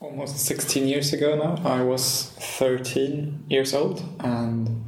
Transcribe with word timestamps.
almost 0.00 0.38
16 0.38 0.88
years 0.88 1.12
ago 1.12 1.36
now. 1.36 1.60
I 1.68 1.82
was 1.82 2.32
13 2.38 3.44
years 3.48 3.74
old, 3.74 4.02
and 4.18 4.84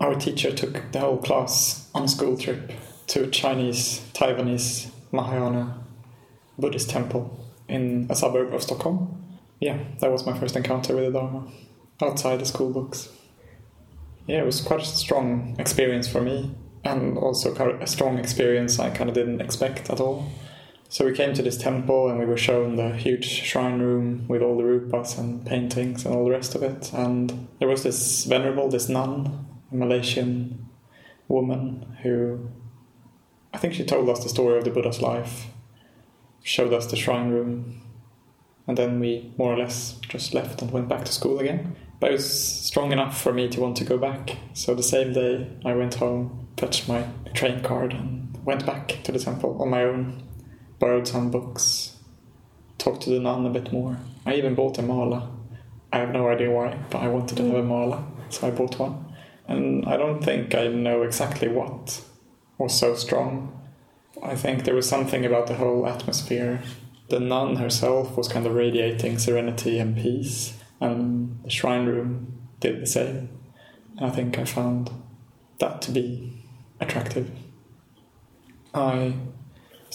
our 0.00 0.14
teacher 0.14 0.52
took 0.52 0.92
the 0.92 1.00
whole 1.00 1.16
class 1.16 1.90
on 1.94 2.04
a 2.04 2.08
school 2.08 2.36
trip 2.36 2.72
to 3.08 3.30
Chinese, 3.30 4.02
Taiwanese 4.12 4.90
Mahayana 5.12 5.82
Buddhist 6.58 6.90
temple 6.90 7.42
in 7.68 8.06
a 8.10 8.14
suburb 8.14 8.52
of 8.52 8.62
Stockholm. 8.62 9.24
Yeah, 9.60 9.82
that 10.00 10.12
was 10.12 10.26
my 10.26 10.38
first 10.38 10.56
encounter 10.56 10.94
with 10.94 11.04
the 11.04 11.18
Dharma 11.18 11.50
outside 12.02 12.40
the 12.40 12.46
school 12.46 12.70
books. 12.70 13.08
Yeah, 14.26 14.42
it 14.42 14.46
was 14.46 14.60
quite 14.60 14.82
a 14.82 14.84
strong 14.84 15.56
experience 15.58 16.06
for 16.06 16.20
me, 16.20 16.54
and 16.84 17.16
also 17.16 17.54
a 17.54 17.86
strong 17.86 18.18
experience 18.18 18.78
I 18.78 18.90
kind 18.90 19.08
of 19.08 19.14
didn't 19.14 19.40
expect 19.40 19.88
at 19.88 20.00
all. 20.00 20.30
So 20.88 21.04
we 21.04 21.12
came 21.12 21.34
to 21.34 21.42
this 21.42 21.58
temple 21.58 22.08
and 22.08 22.18
we 22.18 22.24
were 22.24 22.36
shown 22.36 22.76
the 22.76 22.90
huge 22.90 23.26
shrine 23.26 23.80
room 23.80 24.26
with 24.28 24.40
all 24.40 24.56
the 24.56 24.62
rupas 24.62 25.18
and 25.18 25.44
paintings 25.44 26.04
and 26.04 26.14
all 26.14 26.24
the 26.24 26.30
rest 26.30 26.54
of 26.54 26.62
it. 26.62 26.92
And 26.92 27.48
there 27.58 27.68
was 27.68 27.82
this 27.82 28.24
venerable, 28.24 28.68
this 28.68 28.88
nun, 28.88 29.46
a 29.72 29.74
Malaysian 29.74 30.68
woman 31.28 31.96
who 32.02 32.50
I 33.52 33.58
think 33.58 33.74
she 33.74 33.84
told 33.84 34.08
us 34.08 34.22
the 34.22 34.28
story 34.28 34.58
of 34.58 34.64
the 34.64 34.70
Buddha's 34.70 35.00
life, 35.00 35.46
showed 36.42 36.72
us 36.72 36.86
the 36.86 36.96
shrine 36.96 37.30
room, 37.30 37.80
and 38.66 38.76
then 38.76 39.00
we 39.00 39.32
more 39.38 39.54
or 39.54 39.58
less 39.58 39.98
just 40.08 40.34
left 40.34 40.60
and 40.60 40.70
went 40.70 40.88
back 40.88 41.04
to 41.06 41.12
school 41.12 41.38
again. 41.38 41.74
But 41.98 42.10
it 42.10 42.12
was 42.12 42.40
strong 42.66 42.92
enough 42.92 43.18
for 43.20 43.32
me 43.32 43.48
to 43.48 43.60
want 43.60 43.76
to 43.78 43.84
go 43.84 43.96
back. 43.96 44.36
So 44.52 44.74
the 44.74 44.82
same 44.82 45.14
day 45.14 45.50
I 45.64 45.74
went 45.74 45.94
home, 45.94 46.48
fetched 46.58 46.86
my 46.86 47.06
train 47.32 47.62
card, 47.62 47.94
and 47.94 48.38
went 48.44 48.66
back 48.66 48.98
to 49.04 49.10
the 49.10 49.18
temple 49.18 49.60
on 49.60 49.70
my 49.70 49.84
own 49.84 50.22
borrowed 50.78 51.08
some 51.08 51.30
books, 51.30 51.96
talked 52.78 53.02
to 53.02 53.10
the 53.10 53.20
nun 53.20 53.46
a 53.46 53.50
bit 53.50 53.72
more. 53.72 53.98
I 54.24 54.34
even 54.34 54.54
bought 54.54 54.78
a 54.78 54.82
mala. 54.82 55.30
I 55.92 55.98
have 55.98 56.10
no 56.10 56.28
idea 56.28 56.50
why, 56.50 56.78
but 56.90 56.98
I 56.98 57.08
wanted 57.08 57.36
to 57.38 57.44
have 57.44 57.54
a 57.54 57.62
mm. 57.62 57.66
mala, 57.66 58.04
so 58.28 58.46
I 58.46 58.50
bought 58.50 58.78
one. 58.78 59.04
And 59.48 59.86
I 59.86 59.96
don't 59.96 60.22
think 60.22 60.54
I 60.54 60.66
know 60.66 61.02
exactly 61.02 61.48
what 61.48 62.02
was 62.58 62.78
so 62.78 62.94
strong. 62.94 63.52
I 64.22 64.34
think 64.34 64.64
there 64.64 64.74
was 64.74 64.88
something 64.88 65.24
about 65.24 65.46
the 65.46 65.54
whole 65.54 65.86
atmosphere. 65.86 66.62
The 67.08 67.20
nun 67.20 67.56
herself 67.56 68.16
was 68.16 68.28
kind 68.28 68.46
of 68.46 68.54
radiating 68.54 69.18
serenity 69.18 69.78
and 69.78 69.96
peace, 69.96 70.54
and 70.80 71.38
the 71.44 71.50
shrine 71.50 71.86
room 71.86 72.48
did 72.60 72.82
the 72.82 72.86
same. 72.86 73.28
And 73.96 74.06
I 74.06 74.10
think 74.10 74.38
I 74.38 74.44
found 74.44 74.90
that 75.58 75.80
to 75.82 75.92
be 75.92 76.44
attractive. 76.80 77.30
I 78.74 79.14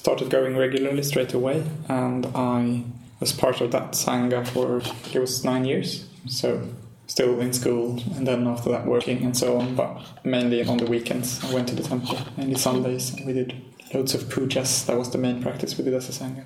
started 0.02 0.32
going 0.32 0.58
regularly 0.58 1.04
straight 1.04 1.34
away, 1.36 1.64
and 1.88 2.26
I 2.34 2.84
was 3.20 3.32
part 3.32 3.62
of 3.62 3.72
that 3.72 3.92
sangha 3.92 4.48
for 4.48 4.82
it 5.14 5.20
was 5.20 5.46
nine 5.46 5.64
years. 5.64 6.08
So 6.28 6.68
still 7.06 7.40
in 7.40 7.54
school, 7.54 8.02
and 8.16 8.26
then 8.26 8.48
after 8.48 8.72
that 8.72 8.88
working 8.88 9.24
and 9.24 9.38
so 9.38 9.60
on. 9.60 9.76
But 9.76 10.02
mainly 10.24 10.66
on 10.66 10.78
the 10.78 10.88
weekends, 10.88 11.44
I 11.46 11.54
went 11.54 11.68
to 11.70 11.76
the 11.76 11.84
temple. 11.84 12.18
Mainly 12.36 12.56
Sundays, 12.56 13.16
we 13.28 13.34
did 13.34 13.54
loads 13.94 14.16
of 14.16 14.24
pujas. 14.24 14.88
That 14.88 14.98
was 14.98 15.12
the 15.12 15.20
main 15.20 15.40
practice 15.44 15.78
we 15.78 15.84
did 15.84 15.94
as 15.94 16.10
a 16.10 16.14
sangha. 16.24 16.46